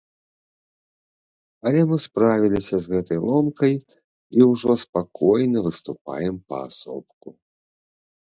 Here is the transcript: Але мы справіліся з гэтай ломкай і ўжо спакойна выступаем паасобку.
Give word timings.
Але 1.71 1.81
мы 1.89 1.97
справіліся 2.05 2.75
з 2.85 2.93
гэтай 2.93 3.19
ломкай 3.29 3.73
і 4.39 4.47
ўжо 4.51 4.71
спакойна 4.85 5.57
выступаем 5.69 6.35
паасобку. 6.55 7.29